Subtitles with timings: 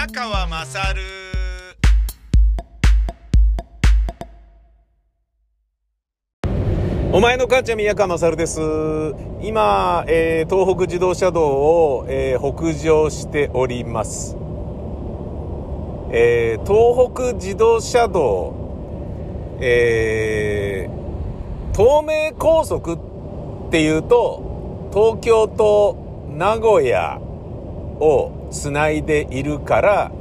[0.00, 1.02] 宮川まさる
[7.12, 8.60] お前の母ちゃん宮川勝です。
[9.42, 14.38] 今、えー、東北自動車道を、えー、北上しております、
[16.12, 18.54] えー、東北自動車道、
[19.60, 27.18] えー、東名高速っていうと東京と名古屋
[28.00, 30.12] をつないでいるから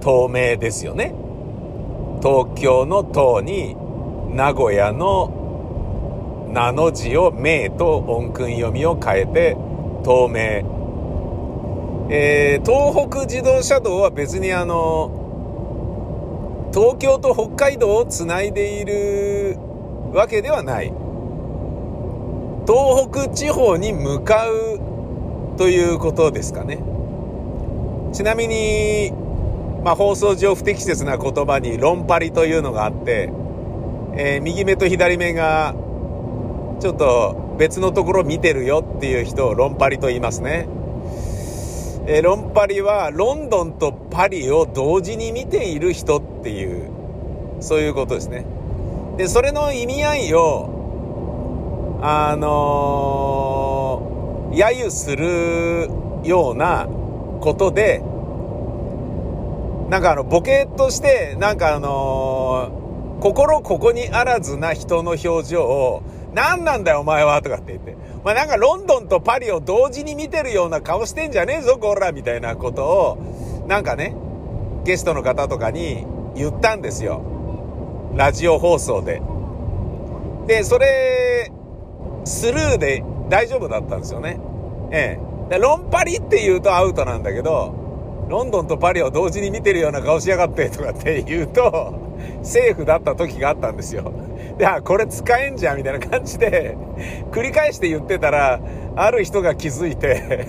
[0.00, 1.14] 東名ですよね。
[2.22, 3.76] 東京の東に
[4.34, 9.56] 名古屋の名の字を名と音訓読みを変えて
[10.04, 10.64] 東名、
[12.10, 19.58] えー、東北自動車道は別にあの東京と北海道をつないでいる
[20.12, 20.92] わけではない。
[22.66, 24.87] 東北地方に向かう
[25.58, 26.78] ということですかね。
[28.14, 29.12] ちなみに、
[29.84, 33.30] まあ、放送上不適切な言葉に論パリというのがあって
[34.20, 35.74] えー、右目と左目が
[36.80, 40.68] ちょっと別のところ見てるよっていう人をロンパリと言いますね、
[42.08, 46.90] えー、ロンパリはロンドンとパリを同時に見ている人っていう
[47.60, 48.44] そういうことですね。
[49.16, 53.67] でそれの意味合いをあのー、
[54.50, 55.88] 揶揄する
[56.24, 56.86] ような
[57.40, 58.02] ことで
[59.90, 62.78] なんかあのボケとしてなんかあのー
[63.20, 66.02] 心ここにあらずな人の表情を、
[66.34, 67.96] 何なんだよお前はとかって言って。
[68.24, 74.14] まあなんかロンドンとパリを同時に見てるような顔してんじゃねえぞ、こらみたいなことを、なんかね、
[74.84, 76.06] ゲストの方とかに
[76.36, 77.22] 言ったんですよ。
[78.14, 79.20] ラジオ放送で。
[80.46, 81.50] で、それ、
[82.24, 84.40] スルーで大丈夫だったんですよね。
[84.90, 85.18] え
[85.50, 85.50] え。
[85.50, 92.08] でロンパリって言うとアウトなんだけど、ロンドンとパリを同時に見てるような顔しやがってとかって言うと、
[92.42, 94.12] セーフだった時があったんですよ。
[94.58, 96.76] で、あ、これ使えんじゃんみたいな感じで、
[97.30, 98.60] 繰り返して言ってたら、
[98.96, 100.46] ある人が気づいて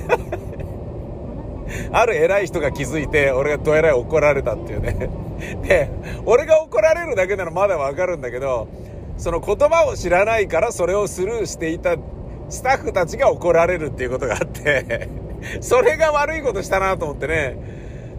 [1.94, 5.10] ある偉い人が気づいて、俺がどえらい怒られたっていうね。
[5.64, 5.90] で、
[6.26, 8.68] 俺が怒られるだけならまだわかるんだけど、
[9.18, 11.98] その言葉を知らないからそれをスルーしていた
[12.50, 15.08] スタッフたちが怒られるっていうことがあって
[15.62, 17.58] それが悪いことしたなと思ってね、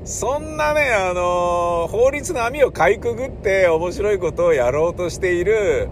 [0.04, 5.88] そんなね、あのー、法律の網をかいくぐって面白いことをやろうとしている、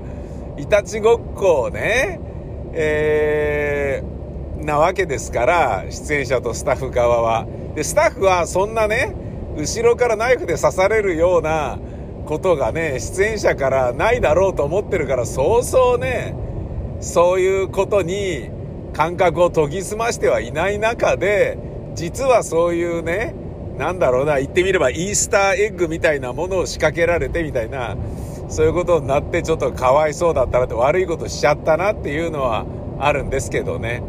[0.57, 2.21] いたちごっこをね、
[2.73, 7.47] えー、なわけですから、出演者とスタッフ側は。
[7.75, 9.15] で、スタッフはそんなね、
[9.57, 11.79] 後ろからナイフで刺されるような
[12.27, 16.35] ことがね、出演者からないだろうと思ってるから、そうそうね、
[17.01, 18.51] そういうことに
[18.93, 21.59] 感覚を研ぎ澄ましてはいない中で、
[21.95, 23.35] 実はそういうね、
[23.77, 27.97] なんだろうな、言ってみればイースターエッグみたいなものを仕掛けられてみたいな、
[28.49, 32.67] そういうことになってちょっとかわいそうだったなって悪いことしちゃったなっていうのは
[32.99, 34.03] あるんですけどね。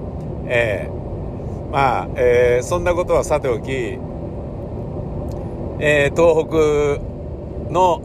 [0.48, 3.72] えー、まあ、えー、そんなことはさておき、
[5.80, 8.02] えー、東北の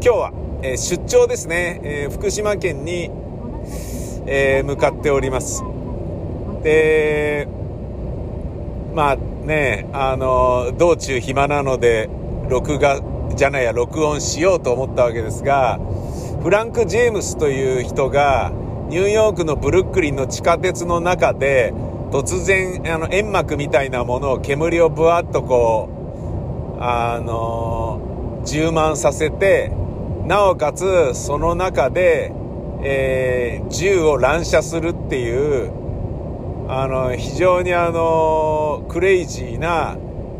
[0.00, 3.10] 日は、えー、出張ですね、えー、福島県に、
[4.26, 5.62] えー、向かっております。
[6.62, 7.48] で、
[8.94, 12.08] まあね、あの、道中暇なので、
[12.48, 13.00] 録画、
[13.34, 15.78] じゃないや、録音しようと思ったわけですが、
[16.42, 18.52] フランク・ジェームスという人が、
[18.88, 21.74] ニューヨークのブルックリンの地下鉄の中で、
[22.10, 29.72] 突然、あの、煙幕みたいなものを、煙をぶわっとこう、あの、充満させて、
[30.24, 32.32] なおかつ、その中で、
[32.88, 35.72] えー、銃を乱射するっていう、
[36.68, 39.96] あの、非常にあの、クレイジーな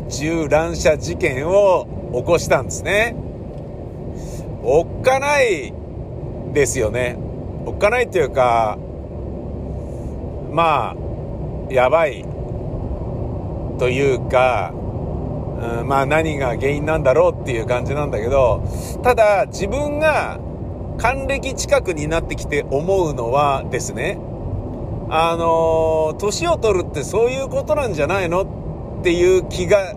[0.07, 3.17] 銃乱射事件を起こしたんですね。
[4.63, 5.73] おっかない
[6.53, 7.17] ですよね。
[7.65, 8.77] おっかないっていうか、
[10.49, 12.23] まあ、やばい
[13.77, 18.63] というか、うん、まあ何が原因なんだろうっていう感じなんだけど、
[19.03, 20.39] ただ自分が
[20.97, 24.19] 還暦近くになってきて思うのはですね、
[25.09, 29.93] あの年を取るってそういうことなんじゃないのっていう気が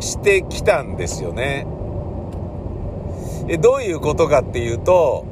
[0.00, 1.66] してきたんですよね。
[3.48, 5.26] えどういうことかっていうと、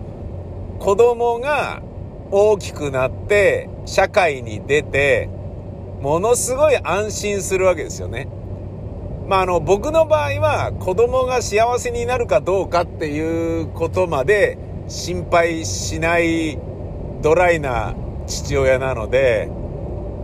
[0.78, 1.82] 子供が
[2.30, 5.28] 大きくなって社会に出て、
[6.00, 8.28] ものすごい安心するわけですよね。
[9.28, 16.58] まあ、あの、僕の場合は子供が幸せになるかどうかっていうことまで心配しない
[17.22, 17.94] ドライな
[18.26, 19.50] 父親なので、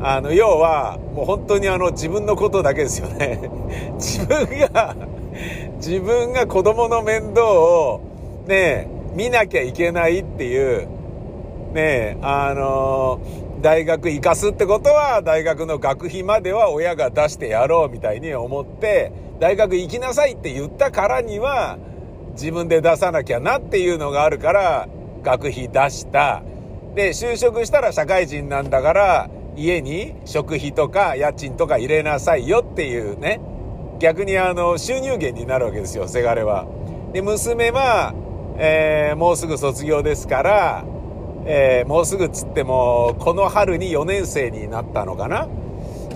[0.03, 3.51] あの、要は、もう本当にあの、自分のことだけですよね。
[3.97, 4.97] 自分が、
[5.77, 8.01] 自分が子供の面倒を、
[8.47, 10.89] ね、見なきゃいけないっていう、
[11.73, 13.21] ね、あの
[13.61, 21.79] 大学行かすってことは、大学の学費までは親が出してやろうみたいに思って、大学行きなさいって言ったからには、
[22.33, 24.89] 自分で出さなきゃなっていうのがあるから、
[25.23, 26.43] 学費出した。
[26.95, 33.41] で、就職したら社会人なんだから、家に食費とか家賃とか入れなさいよっていうね。
[33.99, 36.67] 逆にあの、収入源になるわけですよ、せがれは。
[37.13, 38.15] で、娘は、
[38.57, 40.85] えー、もうすぐ卒業ですから、
[41.47, 45.49] えー、もうすぐつっても、この春に4年生になったのかな？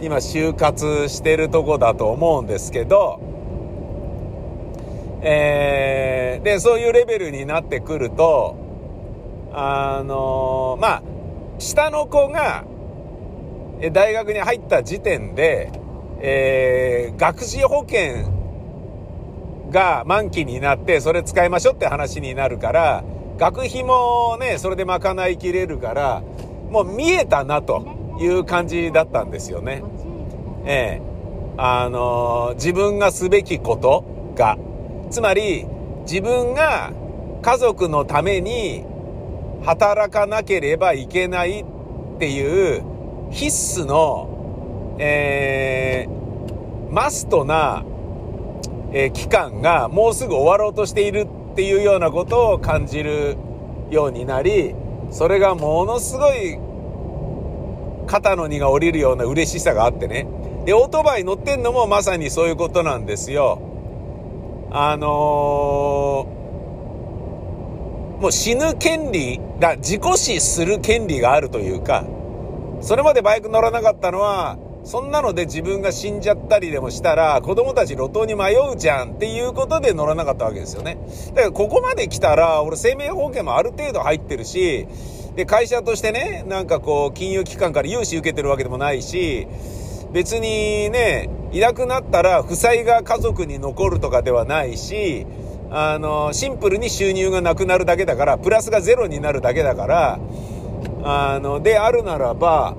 [0.02, 3.20] 今、就活してるとこだと思うんですけど、
[5.22, 8.56] えー、で、そういうレベルになってくると、
[9.52, 11.02] あのー、まあ、
[11.58, 12.64] 下の子が、
[13.92, 15.70] 大学に入った時点で、
[16.20, 18.30] えー、学資保険
[19.70, 23.04] が満期になって、それ使いましょうって話になるから、
[23.36, 26.22] 学費もね、それで賄いきれるから、
[26.70, 29.82] もう見えたなという感じだったんですよね。
[30.64, 31.14] ええ
[31.56, 34.04] あのー、自分がすべきこと
[34.36, 34.56] が、
[35.10, 35.66] つまり
[36.02, 36.92] 自分が
[37.42, 38.84] 家族のために
[39.64, 42.82] 働かなければいけないっていう
[43.30, 47.84] 必須の、えー、マストな、
[48.92, 53.36] えー、期間がもうすぐ終わろうとしているっていうようなことを感じる
[53.88, 54.74] ようになり、
[55.12, 56.58] それがものすごい
[58.08, 60.26] 肩の荷が下りるような嬉しさがあってね。
[60.64, 63.60] で、オートバイ乗ってんのもまさにそういうことなんですよ。
[64.72, 65.10] あのー、
[68.20, 72.04] もう死ぬ権利が、自己死する権利があるというか、
[72.80, 80.98] それまでバイク乗らなかったのは、そんなので自分が死んじゃったりでもしたら、子供たち路頭に迷うじゃんっていうことで乗らなかったわけですよね。
[81.28, 84.86] だからここまで来たら、俺生命保険もある程度入ってるし、
[85.36, 89.48] で、会社としてね、なんかこう、金融機関から融資受けてるわけでもないし、
[90.12, 95.26] 別にね、いなくなったら負債が家族に残るとかではないし、
[95.70, 100.20] あの、シンプルに収入がなくなるだけだから、プラスがゼロになるだけだから、
[101.02, 102.76] あの、であるならば、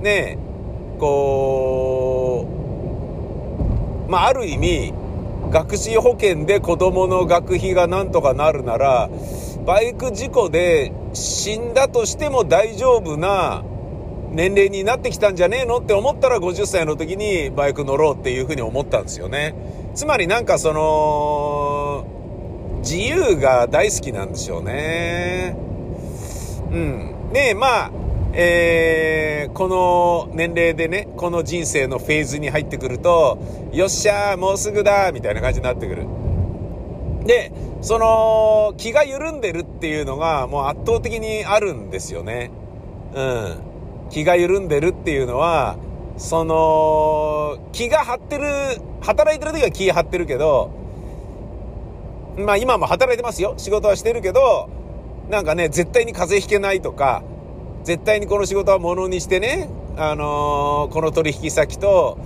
[0.00, 0.47] ねえ、
[0.98, 2.46] こ
[4.06, 4.92] う、まあ、ある意味、
[5.50, 9.08] 学資保険で子供の学費がなんとかなるなら、
[9.64, 13.62] バイク事故で死んだとしても大丈夫な
[14.30, 19.54] 年齢になってきたんじゃねえのって思ったら50歳の時にバイク乗ろうっていうふうに思ったんですよね。
[19.94, 22.06] つまりなんかその、
[22.80, 25.56] 自由が大好きなんでしょうね。
[26.70, 27.32] うん。
[27.32, 27.90] で、まあ、
[28.40, 33.36] えー、この年齢でね、この人生のフェーズに入ってくると、
[33.72, 36.06] よっしゃー、もうすぐだみたいな感じになってくる。
[37.26, 37.50] で、
[37.80, 42.52] その、気が緩んでるっていうのが、もう圧倒的にあるんですよね。
[43.12, 43.56] うん。
[44.10, 45.76] 気が緩んでるっていうのは、
[46.16, 48.44] その、気が張ってる、
[49.00, 50.70] 働いてる時は気張ってるけど、
[52.36, 53.54] まあ今も働いてますよ。
[53.56, 54.70] 仕事はしてるけど、
[55.28, 57.24] なんかね、絶対に風邪ひけないとか、
[57.88, 62.18] 絶対にこの仕事はものにしてね、あのー、この取引先と、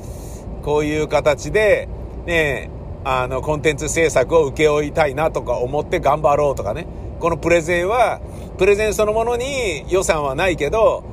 [0.65, 1.89] こういう形で、
[2.27, 2.69] ね、
[3.05, 6.89] あの、コンテンツ制作を請け負いたいなとか思って頑張ろうとかね。
[7.21, 8.21] このプレゼンは、
[8.59, 11.05] プレゼンそのものに予算はないけど、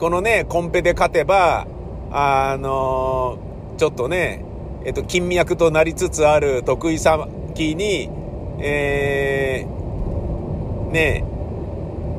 [0.00, 1.68] このね、コンペで勝てば、
[2.10, 4.44] あのー、ちょっとね、
[4.84, 8.10] えっと、金脈となりつつある得意先に、
[8.58, 11.24] えー、ね、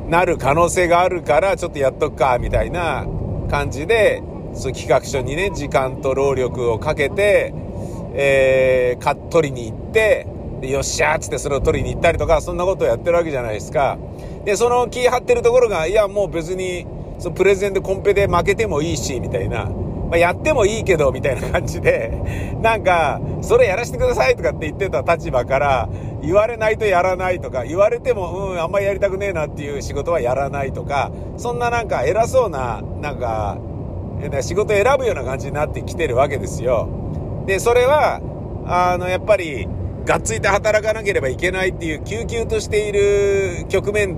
[0.08, 3.06] なる可能性があるからちょっとやっとくかみたいな
[3.50, 4.22] 感じで
[4.54, 7.52] そう企画書にね時間と労力をかけて、
[8.14, 10.26] えー、か取りに行って
[10.62, 13.98] よっしゃーっつってそれを取りに行ったりとかそんなことをやってるわけじゃないですか。
[14.44, 16.86] でその気張ってるところがいやもう別に
[17.18, 19.70] そのプレゼンでコンペで負けてもいいしみたいな。
[20.08, 22.12] まあ、やってもいいけど、みたいな感じで、
[22.60, 25.88] なんか、それやらせてくださいとかって言ってた立場から、
[26.22, 33.58] 言われないとやらないとか、言われても、うん、あんまりやりたくねえなっていう仕事はやらないとか、そんななんか偉そうな、なんか、
[34.40, 36.88] 仕事選ぶような感じになってきてるわけですよ。
[37.46, 38.20] で、それは、
[38.66, 39.68] あの、やっぱり、
[40.06, 44.16] がっついて働かなければいけないっていう、救急としている局面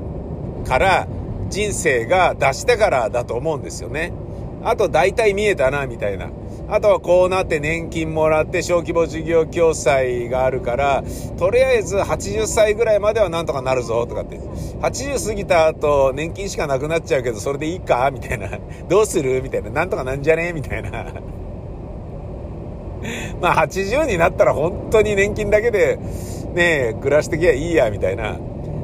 [0.65, 1.07] から、
[1.49, 4.13] 人生が出してからだと思うんですよね。
[4.69, 6.29] あと大体見えたな、みたいな。
[6.69, 11.05] あとはこうなって年金もらって小規模事業共済があるから、
[11.39, 14.41] とりあえず80歳ぐらいまではなんとかなるぞとかって。
[14.81, 18.11] 80過ぎた後年金しかなくなっちゃうけどそれでいいか？
[18.11, 18.51] みたいな。
[18.89, 19.41] どうする？
[19.43, 19.71] みたいな。
[19.71, 20.53] なんとかなんじゃね？
[20.53, 20.91] みたいな。
[23.41, 26.01] まあ80になったら本当に年金だけで
[26.55, 28.37] ね、暮らしてきゃいいやみたいな。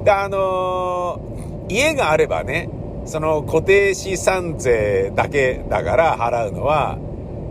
[0.04, 2.68] で、あのー、家があればね、
[3.04, 6.98] その固定資産税だけだから払うのは、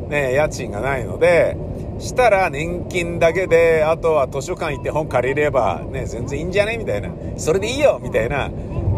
[0.09, 1.57] ね、家賃がないので、
[1.99, 7.09] したら年金だけで、あとは図書館行って本借りれば、ね、全然いいんじゃねみたいな。
[7.37, 8.49] それでいいよみたいな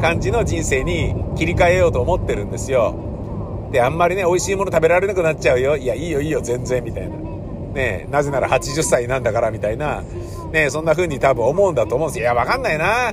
[0.01, 3.13] 感じの人生に切り替えようと思ってるんですよ。
[3.71, 5.75] で、あんまりね、美味しいもの食べられなくなっちゃうよ。
[5.75, 7.15] いや、いいよいいよ、全然、みたいな。
[7.73, 10.03] ねなぜなら80歳なんだから、みたいな。
[10.51, 12.25] ねそんな風に多分思うんだと思うんですよ。
[12.25, 13.11] いや、わかんないな。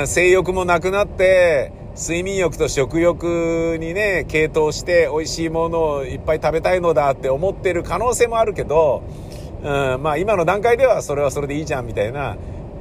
[0.00, 9.02] うん、性欲もなくなって、睡眠欲と食欲にね、傾倒して美味しいものをいっぱい食べたいのだって思ってる可能性もあるけど、
[9.64, 12.36] うん、まあ今の段階ではそれはそれでいいじゃんみたいな、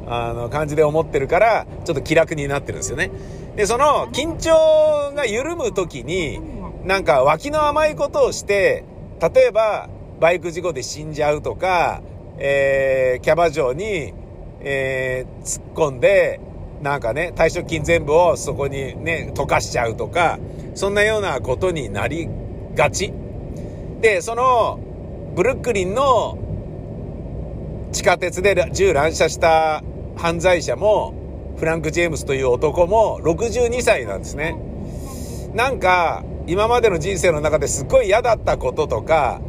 [0.05, 3.09] あの感じで思ってるから、ちょっと気楽になってるんですよね。
[3.55, 6.39] で、その緊張が緩む時に、
[6.85, 8.83] なんか脇の甘いことをして、
[9.19, 12.03] 例えばバイク事故で死んじゃうとか、
[12.37, 14.13] えー、キャバ嬢に、
[14.59, 16.39] えー、突っ込んで、
[16.81, 20.39] なんかね、退職金全部をそこにね、溶かしちゃうとか、
[20.75, 22.29] そんなようなことになり
[22.75, 23.13] がち。
[24.01, 24.79] で、その、
[25.35, 26.37] ブルックリンの
[27.91, 29.83] 地下鉄で銃乱射した
[30.15, 31.13] 犯罪者も、
[31.57, 34.55] フランク・ジェームスという男も62歳なんですね。
[35.53, 39.41] なんか、今までの人生の中ですっごい嫌だったこととか、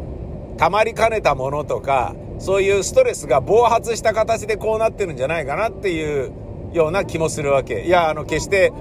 [0.57, 6.33] 溜まりかねたものとか、そういうストレスが暴発した形でこうなってるんじゃないかなっていう
[6.73, 7.85] ような気もするわけ。
[7.85, 8.73] いや、あの、決して、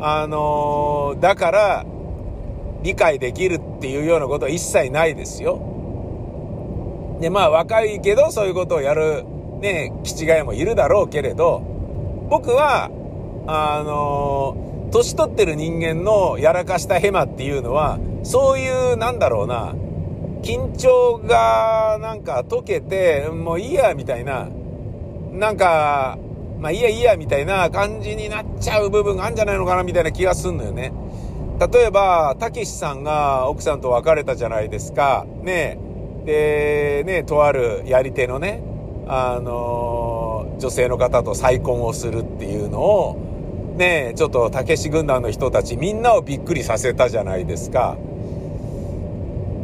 [0.00, 1.86] あのー、だから、
[2.82, 5.58] 理解できるっていうようなことは一切ないですよ。
[7.20, 9.24] で、まあ、若いけど、そういうことをやる、
[9.60, 11.62] ね、気違いもいるだろうけれど、
[12.28, 12.90] 僕は、
[13.46, 19.74] あのー、年取ってる人間のやらかしたヘマっていうのは、そういう、なんだろうな、
[20.42, 24.48] 緊張がなんか解けて、もういいや、みたいな、
[25.32, 26.18] なんか、
[26.64, 30.94] まあいいやいいやみたいな感じになっちゃう部分があるんじゃないのかなみたいな気がすんのよね。
[31.60, 35.26] 例えば、たけしさんが奥さんと別れたじゃないですか。
[35.42, 35.78] ね
[36.24, 38.62] で、ねとあるやり手のね、
[39.06, 47.98] あの、女性の方と再婚をするっていうのを、ねちょっとたけし軍団の人たちみんなをびっくりさせたじゃないですか。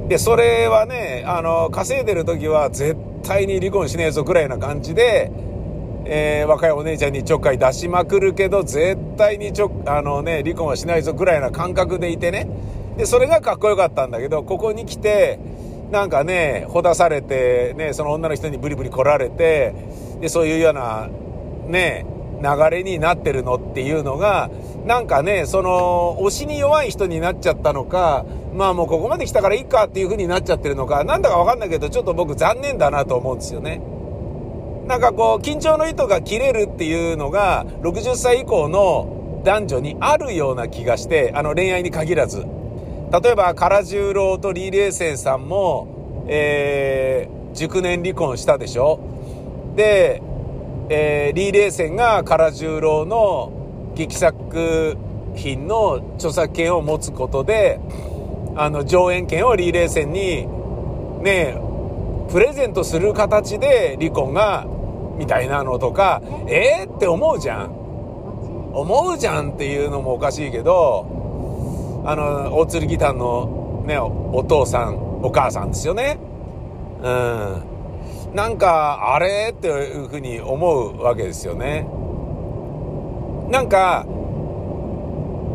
[0.08, 5.32] で、それはね、あの、稼いでる時は絶対に離婚しねえぞぐらいな感じで、
[6.04, 12.48] えー、若いお姉ちゃんにちょっかい出しまくるけど、絶対にちょ、あのね、離婚はしないぞぐらいな感覚でいてね。
[12.96, 15.38] で、それがかっこよかったんだけど、ここに来て、
[15.90, 19.74] なんかね、ほだされて、ね、その女の人にブリブリ来られて、
[20.20, 21.08] で、そういうような、
[21.66, 22.06] ね、
[22.42, 24.50] 流れになってるのっていうのが、
[24.86, 33.80] なんかね、その、推しに弱い人になっちゃったのか、まあもうここまで来たからいいかっていう風になっちゃってるのか、なんだかわかんないけど、ちょっと僕残念だなと思うんですよね。
[34.90, 42.44] なんかこう、緊張の糸が切れるっていうのが、60歳以降の男女にあるような気がして、あの恋愛に限らず。
[43.12, 48.98] 例えば、唐十郎と李麗仙さんも、えー、熟年離婚したでしょ？
[49.76, 50.20] で、
[50.88, 54.96] えー、李麗仙が唐十郎の劇作
[55.36, 57.78] 品の著作権を持つことで、
[58.56, 60.48] あの、上演権を李麗仙に、
[61.22, 61.56] ね、
[62.28, 64.66] プレゼントする形で離婚が
[65.20, 67.70] みたいなのとか、えーって思うじゃん。
[68.72, 76.18] 思うじゃんっていうのもおかしいけど、あの、大鶴ギターのね、お父さん、お母さんですよね。
[77.02, 78.34] うん。
[78.34, 81.86] なんか、あれっていうふうに思うわけですよね。
[83.50, 84.06] なんか、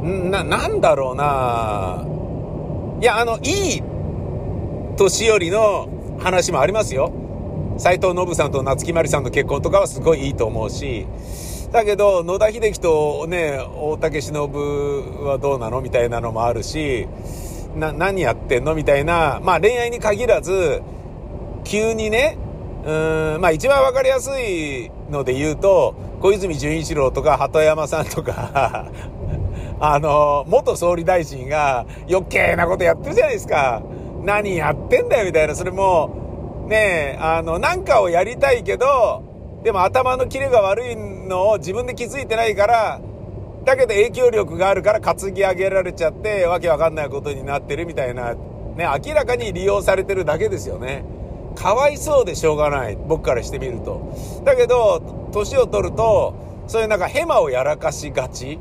[0.04, 2.06] な、なんだろうな。
[3.02, 3.84] いや、あの、いい
[4.96, 5.88] 年寄りの
[6.20, 7.12] 話もありますよ。
[7.77, 11.05] 斎藤信さんと夏木マリさんの結婚とかはすごいいいと思うし、
[11.72, 17.08] だけど、野田秀樹とね、大竹しのぶはどうなのみたいなのもあるし、
[17.75, 20.82] な、何やってんのみたいな、まあ恋愛に限らず、
[21.65, 22.38] 急にね、
[22.86, 28.89] うーん、まあ一番わかりやすいので言うと、小泉純一郎とか鳩山さんとか
[29.82, 33.84] あの、元総理大臣が余計なことやってるじゃないですか。
[34.24, 36.25] 何やってんだよみたいな、それも、
[36.68, 43.02] ねえ、あの、なんかをやりたいけど、でも頭のキレが悪いのを自分で気づいてないから、
[43.66, 48.36] だけど影響力があるから担ぎ上げられちゃって、わけわかんないことになってるみたいな
[48.76, 51.06] ね、明らかに利用されてるだけですよね。
[51.56, 52.98] かわいそうでしょうがない。
[53.08, 54.14] 僕からしてみると。
[54.44, 56.36] だけど、年を取ると、
[56.68, 58.60] そういうなんかヘマをやらかしがち。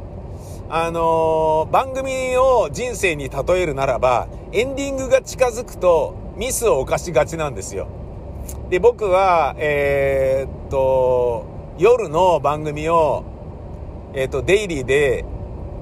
[0.71, 7.89] あのー、番組を人生に例えるならば、エンディングが近づくとミスを犯しがちなんですよ。
[8.71, 11.47] で、僕は、えー、っと、
[11.79, 13.25] 夜の番組を、
[14.15, 15.25] えー、っと、デイリーで、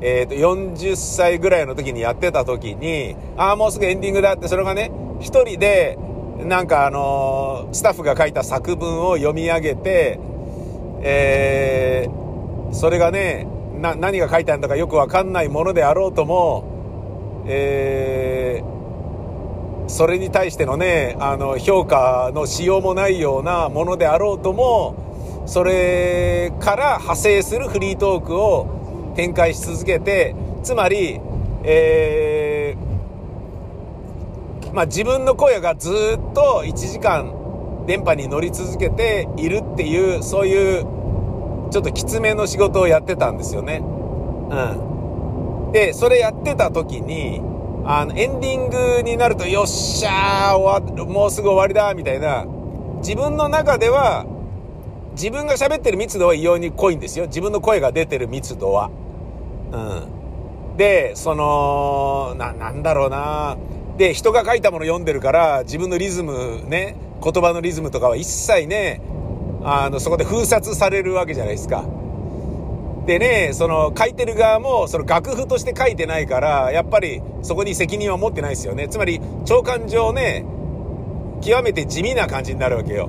[0.01, 4.91] えー、っと、40歳ぐらいの時にやってた時に、ああ、もうすぐエンディングだって、それがね、
[5.21, 5.99] 一人で、
[6.45, 10.19] なんかあのスタッフが書いた作文を読み上げて、
[11.03, 13.47] えー、それがね、
[13.81, 18.82] 何が書いてあるんだかよくわかんないものであろうとも、えー、
[19.93, 31.21] それに対してのね、あの、評価のしようもないようなものであろうとも、それから派生するフリートークを展開し続けて、つまり、
[31.63, 35.93] えー、まあ、自分の声がずっ
[36.33, 40.87] と1時間電波に乗り続けているっていう、そういう
[41.71, 43.83] ちょっときつめの仕事をやってたんですよね。
[43.83, 45.73] うん。
[45.73, 47.52] で、それやってた時に、
[47.85, 52.47] あの、エンディングになると、よっしゃー、終わ、もうすぐ終わりだ、みたいな、
[52.99, 54.25] 自分の中では、
[55.13, 57.27] 自分が喋ってる密度は異様に濃いんですよ。
[57.27, 58.91] 自分の声が出てる密度は。
[59.73, 60.77] うん。
[60.77, 63.57] で、その、な、なんだろうな
[63.99, 69.03] で、人が書いたもの読んでるから、自分のリズムね、言葉のリズムとかは一切ね、
[69.65, 71.85] あの、そこで封殺されるわけじゃないですか。
[73.07, 78.89] でね、その書いてる側もその楽譜として書いてないから、やっぱりそこに責任は持ってないですよね。
[78.89, 80.45] つまり、長官上ね、
[81.41, 83.09] 極めて地味な感じになるわけよ。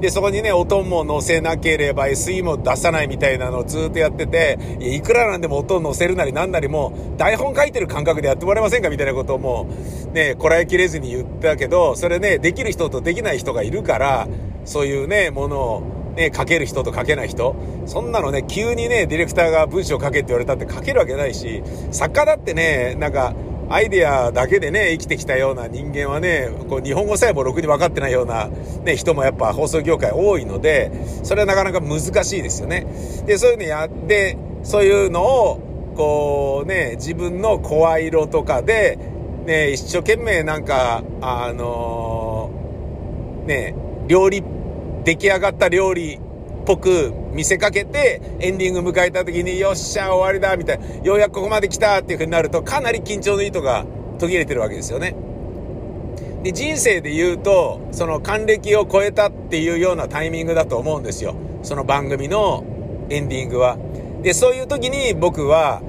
[0.00, 8.90] で、そこにね、音も乗せなければ SE も出さないみたいなのをずっとやってて、いくらなんでも音を乗せるなりなんなりも、台本書いてる感覚でやってもらえませんか？
[8.90, 9.66] みたいなことをも
[10.10, 14.28] う、ね、こらえきれずに言ったけど、それね、できる人とできない人がいるから、
[14.66, 15.82] そういうね、ものを、
[16.16, 17.54] ね、書ける人と書けない人。
[17.86, 23.34] そんなのね、急にね、ディレクターが文章書けって言われたって書けるわけないし、作家だってね、なんか、
[23.68, 28.48] アイデアだけでね、生きてきたような人間はね、こう日本語さえもろくに分かってないような、
[28.84, 30.92] ね、人もやっぱ放送業界多いので、
[31.24, 32.86] それはなかなか難しいですよね。
[33.26, 35.60] で、そういうのやって、そういうのを、
[35.96, 38.98] こうね、自分の声色とかで、
[39.46, 43.74] ね、一生懸命なんか、あのー、ね、
[44.06, 44.42] 料理、
[45.06, 46.20] 出来上がった料理っ
[46.66, 53.86] ぽく見せかけて、エンディング迎えた時に、よっしゃ、終わりだ、みたいな、ようやくここまで来たっていう風になると、かなり緊張の糸が
[54.18, 55.14] 途切れてるわけですよね。
[56.42, 61.36] で、人生で言うと、その還暦を超えたっていうようなタイミングだと思うんですよ。
[61.62, 62.64] その番組の
[63.08, 63.78] エンディングは。
[64.22, 65.82] で、そういう時に僕は、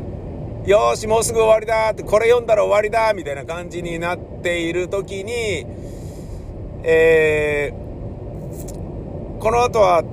[0.68, 5.66] よし、もうすぐ終わりだって、これ読んだら終わりだみたいな感じになっている時に、
[6.84, 7.87] えー、
[9.40, 10.04] この後は、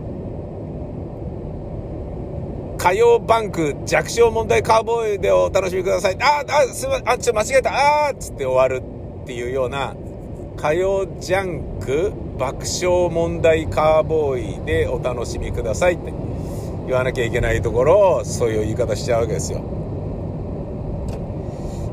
[2.77, 6.17] 火曜バンク弱小問題カーボーイでお楽しみください。
[6.21, 7.71] あ、あ、すま、あ、ちょ、間違えた。
[8.07, 8.85] あーっつって終わる
[9.23, 9.95] っていうような、
[10.59, 16.13] 火曜ジャンク爆笑問題カーボーイでお楽しみくださいって
[16.87, 19.63] 言わなきゃいけないところを、そういう言い方しちゃうわけですよ。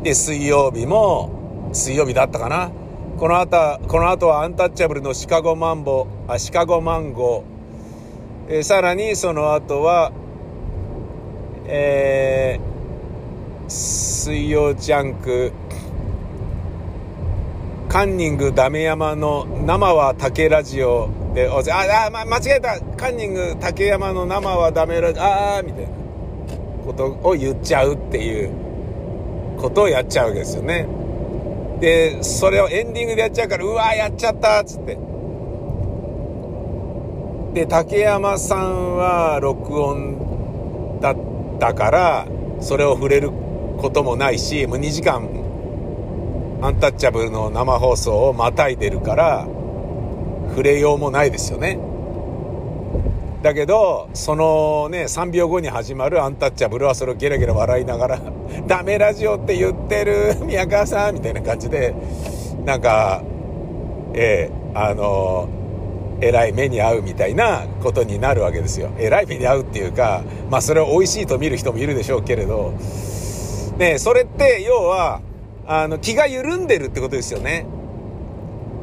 [0.03, 2.71] で、水曜日も、水曜日だったかな。
[3.17, 8.53] この後、この後はアンタッチャブルのシカゴマンボ、シカゴマンゴー。
[8.53, 10.11] えー、さらにその後は、
[11.65, 15.51] えー、水曜ジャンク、
[17.87, 25.89] カンニングダメ山の生は竹ラジオで、あ、あ、ま、間違えたカンニング竹山の生はダメラジオ、あーみたいな
[26.85, 28.51] ことを言っちゃうっていう
[29.57, 30.87] ことをやっちゃうわけですよね。
[31.79, 35.10] で、それをエンディングでやっちゃうから、うわやっちゃったっつって。
[37.53, 41.15] で、竹山さんは録音だっ
[41.59, 42.27] たから、
[42.61, 43.29] それを触れる
[43.77, 45.27] こともないし、もう2時間、
[46.61, 49.47] アンタッチャブルの生放送をまたいでるから、
[50.49, 51.77] 触れようもないですよね。
[53.41, 58.19] だけど、そのね、3秒後に始まるアンタッチャブルはそれをゲラゲラ笑いながら、
[58.65, 61.93] ダメラジオって言ってる、宮川さんみたいな感じで、
[62.63, 63.21] なんか、
[64.13, 65.49] ええあの
[66.21, 68.91] えらい目に遭うみたいなことになるわけですよ。
[68.97, 72.73] えらい目に遭うっていうか、まあそれを美味しいと見る人もいるでしょうけれど、
[73.77, 75.21] ねそれって要は、
[75.65, 77.65] あの、気が緩んでるってことですよね。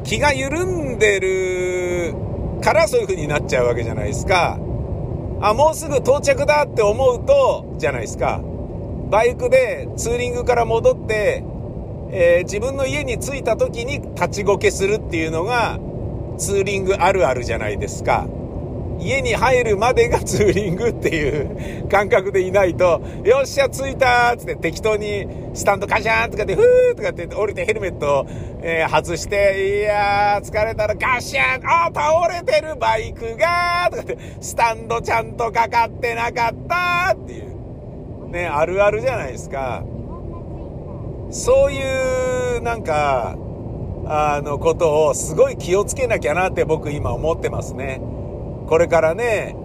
[0.03, 2.15] 気が緩んでる
[2.61, 4.59] からそういう風になっちゃうわけじゃないですか。
[5.41, 8.41] あ、もうすぐ到着だって思うと、じゃないですか。
[9.09, 11.43] バイクでツーリングから戻って、
[12.11, 15.79] えー、自分の家に着いた時に立ちこけするっていうのが
[16.39, 18.27] ツーリングあるあるじゃないですか。
[19.01, 28.25] 家に入るまでが ツーリングっていう感覚でいないと、よっしゃ、着いたつって適当にスタンドカシャンとかで、ふーとかって降りてヘルメットを、
[28.61, 39.83] えー、外して、いやー、疲れたらガシャンあ倒れてるバイクがとかって、スタンドちゃんとかかってなかったっていう、ね、あるあるじゃないですか。
[41.31, 43.37] そういう、なんか、
[44.11, 48.01] あの、ことをすごい気をつけなきゃなって僕今思ってますね。
[48.67, 49.55] これからね、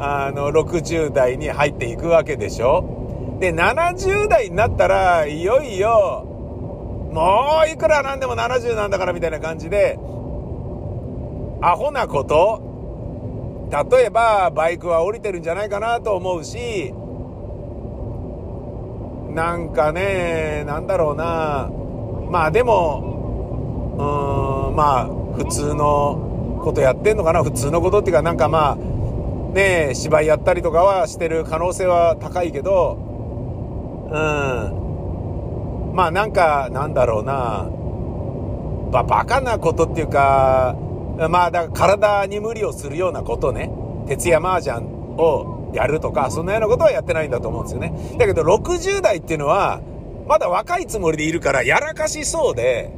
[0.00, 6.26] あの、60代に入っていくわけでしょで、70代になったら、いよいよ、
[7.12, 9.96] もういくらなんでも70なんだからみたいな感じで、
[11.62, 12.74] アホなこと
[13.70, 16.92] 例えば、バイクは降りてるんじゃないかなと思うし、
[19.32, 21.70] なんかね、なんだろうな。
[22.30, 27.42] まあでも、ーん、まあ、普通のことやってんのかな？
[27.44, 28.76] 普通のことっていうかなんかまあ
[29.54, 32.96] ね芝居やったりとかはしてる可能性は高いけど
[34.10, 35.94] うん。
[35.94, 37.68] まあなんかなんだろうな。
[38.90, 40.76] ばバカなことっていうか
[41.30, 43.70] まあだから体に無理をするようなことね。
[44.06, 44.86] 徹夜麻雀
[45.18, 48.16] をやるとかそんなようなことはやってないんだと思うんですよね。
[48.18, 49.80] だけど60代っていうのは
[50.26, 52.92] まだ若いつもりでいるからやらかしそうで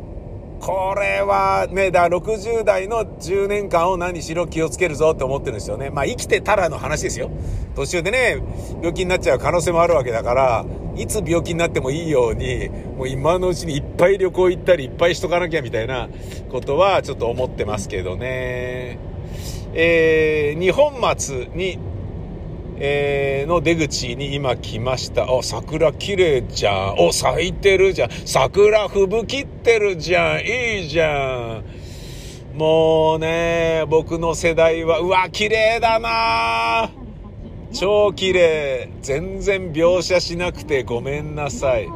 [0.67, 5.91] これはね、だ60代の10年間を何しろ気をつけるぞって思ってるんですよね。
[5.91, 7.31] まあ生きてたらの話ですよ。
[7.77, 8.43] 途中でね、
[8.79, 16.09] 病気になっちゃう可能性もあるわけだから、いつ病気になってもいいように、もう今のうちにいっぱい旅行行ったりいっぱいしとかなきゃみたいな
[16.51, 18.99] ことはちょっと思ってますけどね。
[19.73, 21.79] えー、日本松に
[22.79, 25.25] えー、の出口に今来ました。
[25.25, 26.97] あ、桜綺麗じゃん。
[26.99, 28.11] お、咲いてるじゃん。
[28.25, 30.41] 桜吹雪ってるじゃん。
[30.41, 32.59] いいじゃん。
[32.59, 36.91] もうね、僕の世代は、うわ、綺麗だな
[37.73, 38.89] 超綺麗。
[39.03, 41.89] 全然描写しなくてごめんなさい。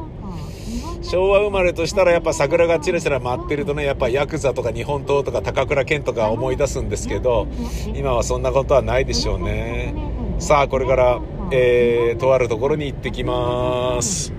[1.01, 7.47] 昭和生まれとしたらやっぱ桜がチラチラ舞ってるとね、やっぱヤクザとか日本刀とか高倉健とか思い出すんですけど、
[7.95, 9.95] 今はそんなことはないでしょうね。
[10.41, 14.33] さあこれから、えー、とあるところに行ってきます。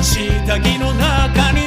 [0.00, 1.58] 下着の中に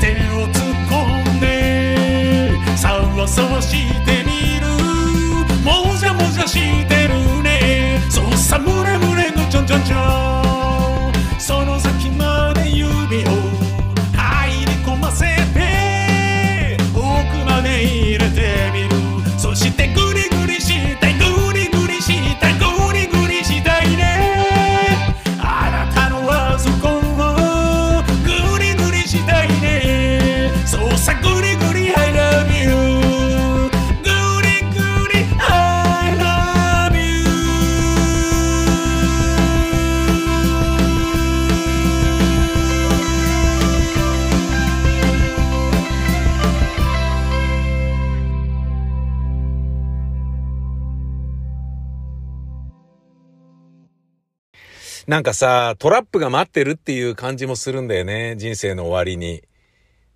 [0.00, 1.40] 手を突っ込ん。
[1.40, 4.09] でさわさわして
[55.06, 58.36] なんかさ、トラップが待ってるっていう感じもするんだよね。
[58.36, 59.42] 人生の終わりに。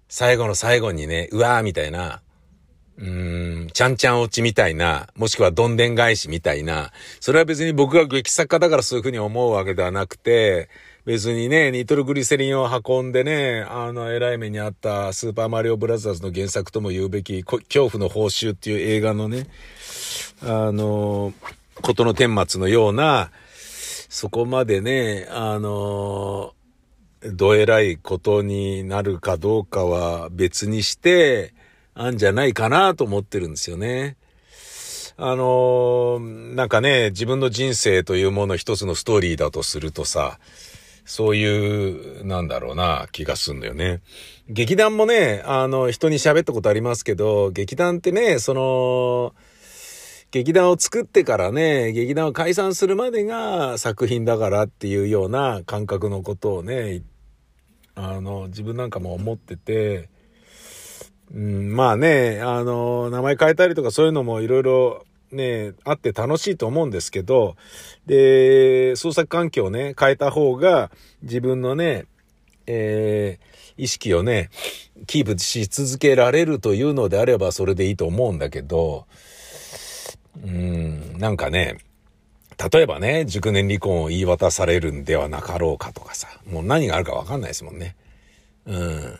[0.09, 2.21] 最後の最後にね、うわーみたいな。
[2.99, 6.93] うーん、ちゃんちゃん落ちみたいな、もしくはどんでん返しみたいな。
[7.21, 10.69] それは別に僕が劇作家だからそういうふうに思うわけではなくて、
[11.05, 19.49] 別にね、ニトログリセリンを運んでね、あの、偉い目にあったスーパーマリオブラザーズの原作とも言うべき、恐怖の報酬っていう映画のね、
[20.43, 21.35] あの、
[21.83, 23.33] ことの顛末のような、
[24.15, 26.55] そこまでね、あの、
[27.33, 31.53] どえらいことになるかどうかは別にして、
[31.95, 34.17] あんじゃないかなと思ってるんですよね。
[35.17, 40.39] あのなんかね、自分の人生というもの一つのストーリーだとするとさ、
[41.05, 44.01] そういう、なんだろうな、気がすんだよね。
[44.49, 49.35] 劇団もね、あの、人に喋ったことありますけど、劇団ってね、その、
[50.35, 57.03] 劇団を作ってからね、劇団を解散するまでが作品だからっていうような感覚のことをね、
[57.95, 60.09] あの、自分なんかも思ってて、
[61.33, 67.55] うん、まあね、あの、名前変えたりとかそういうのもいろいろね、あって楽しいと思うんですけど、
[68.07, 70.91] で、創作環境をね、変えた方が
[71.23, 72.07] 自分のね、
[72.67, 74.51] えー、意識をね、
[75.07, 79.07] キープし続けられるというのであればそれでいいと思うんだけど、
[80.43, 81.79] うん、なんかね、
[82.73, 87.97] 例えばね、熟年離婚を言い渡されるんではなかろうかとかさ、もう何があるかわかんないですもんね。
[88.67, 89.19] うん。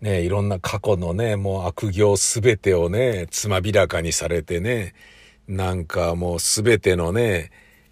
[0.00, 4.94] ね、いろんな過去のね、もう悪行すべてをね、つまびらかにされてね、
[5.48, 7.50] なんかもうすべてのね、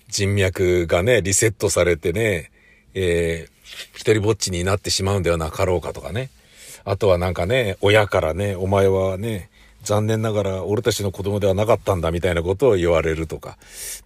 [0.08, 2.50] 人脈がね、リセットされてね、
[2.94, 3.52] えー、
[3.94, 6.30] 一人ぼっちになってしまうんではなかろうかとかね。
[6.84, 9.48] あとはなんかね、親からね、お前はね、
[9.82, 13.58] 残念ながら俺たちの子供ではなかったんだみたいなことを言われるとか。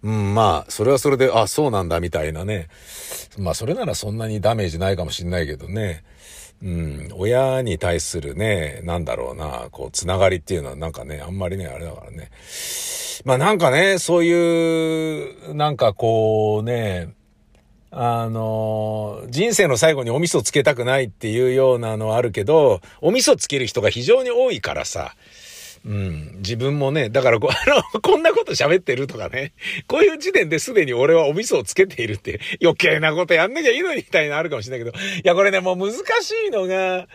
[0.03, 2.67] うん、まあ、それはそれで、あ、そうなんだみたいなね。
[3.37, 6.03] まあ、それならそんなにダメージないかもしんないけどね。
[6.63, 12.31] うん、親に対するね、なんだろうな、こう、つながりっていうのはなんかね、あんまりね、あれだからね。
[13.25, 17.09] まあなんかね、そういう、なんかこうね、
[17.91, 25.15] あの、人生の最後にお味噌つけたくないっていうようなのはあるけど、お味噌つける人が非常に多いからさ、
[25.87, 26.35] うん。
[26.39, 29.53] 自分もね、だからこ、 あの、こんなこと喋ってるとかね。
[29.87, 35.05] こういう時点ですでに俺はお味噌をつけているって余計なことやんなきゃいいのにみたいなのあるかもしれないけど。
[35.15, 37.07] いや、これね、もう難しいのが、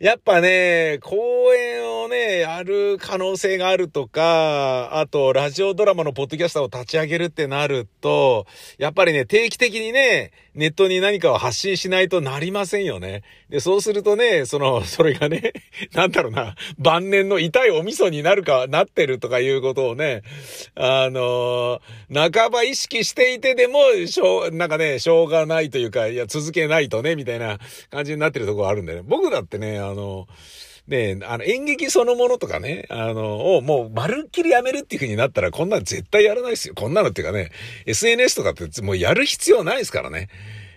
[0.00, 1.16] やっぱね、公
[1.54, 8.46] 演をね、やる可能性があるとか、あと、ラジオドラマのポッドキャスターを立ち上げるってなると、
[8.78, 13.22] やっぱりね、定期的にね、ネットに何かを発信しないとなりませんよね。
[13.48, 15.52] で、そうするとね、その、それがね、
[15.94, 20.22] なんだろうな、晩年の痛いお味噌になるか、なってるとかいうことをね、
[20.74, 21.80] あの
[22.12, 27.58] 半ば意識していてでも、しょう、なんかね、しょうがないというか、いや、続けないとね、みたいな
[27.90, 29.02] 感じになってるところあるんでね。
[29.04, 30.26] 僕だってね、あの、
[30.86, 36.74] ねあの、演劇そのものとかね、あの、をもうまるっきりやめるっていう風になったら、こんなの絶対やらないですよ。
[36.74, 37.50] こんなのっていうかね、
[37.86, 40.28] SNS とかってもうやる必要ないですからね。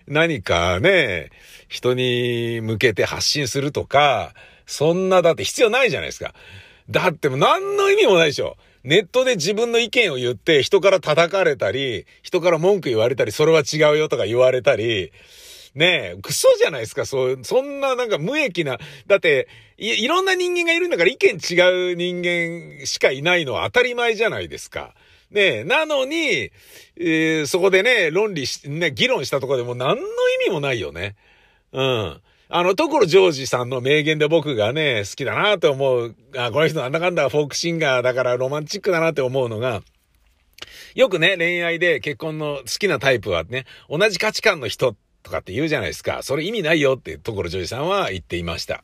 [0.08, 1.30] 何かね、
[1.69, 4.34] 人に向けて発信するとか、
[4.65, 6.34] そんなだって必要ないじゃないですか。
[6.89, 8.58] だってもう何の意味もないでしょ。
[8.84, 15.12] ネットで自分の意見を言って人から叩かれたり、人から文句言われたり、それは違うよとか言われたり、
[15.73, 24.93] ねえ、クソじゃないですか、そう、そんななんか無益な、だって、い、いろんな人間がいるんだから意見違う人間しかいないのは当たり前じゃないですか。
[25.31, 30.01] ねえ、なのに、えー、そこでね、論理し、ね、議論したとこでも何の意
[30.47, 31.15] 味もないよね。
[31.71, 32.21] うん。
[32.49, 36.15] あの、所ジョージさんの名言で僕がね、好きだなと思う。
[36.36, 39.81] あ、この人なんだかんだフォークシンガーだからロマンチックだなって思うのが、
[40.95, 46.23] よくね、恋愛で結婚の好きなタイプはね、同じ価値観の人とかって言うじゃないですか。
[46.23, 48.84] それ意味ないよって所ジョージさんは言っていました。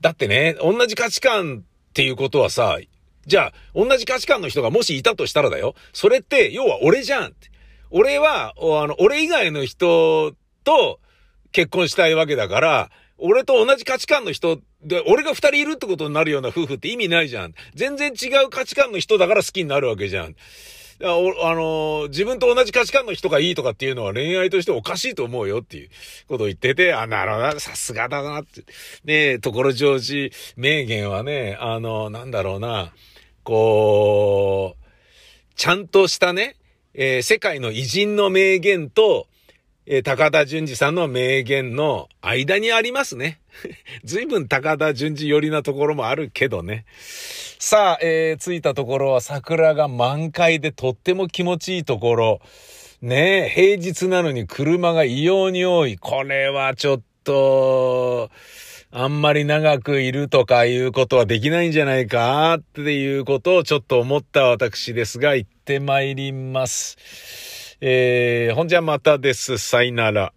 [0.00, 2.78] だってね、同じ価値観っていうことはさ、
[3.26, 5.74] じゃあ、同じ価値観の人がもしいたとしたらだよ。
[5.92, 7.34] それって、要は俺じゃん。
[7.90, 11.00] 俺は、あの、俺以外の人と
[11.52, 17.54] 結婚したいわけだから、俺と同じ価値観の人で、俺が二人いるってことになるような夫婦って意味ないじゃん。
[17.74, 20.36] 全然違う価値観の人だから好きになるわけじゃん。
[21.02, 25.90] あの、自分と同じ価値観の人がいいとかっていうのは恋愛としておかしいと思うよっていう
[26.28, 28.64] ことを言ってて、あ、なるほど、さすがだなって。
[29.04, 32.92] ねところジョージ名言はね、あの、なんだろうな、
[33.44, 34.84] こう、
[35.54, 36.56] ちゃんとしたね、
[36.94, 39.26] えー、世界の偉人の名言と、
[39.88, 43.40] えー、高田純次さんの名言の間にありますね。
[44.04, 46.84] 随分高田純次寄りなところもあるけどね。
[47.58, 52.40] さあ、えー、着いたところは桜が満開でとっても気持ちいいところ。
[53.00, 55.96] ねえ、平日なのに車が異様に多い。
[55.98, 58.30] これはちょっと、
[58.90, 67.65] あんまり長くいるとかいうことはできないんじゃないかっていうことをちょっと思った私ですが、行ってまいります。
[67.80, 69.58] えー、ほんじゃまたです。
[69.58, 70.32] さいなら。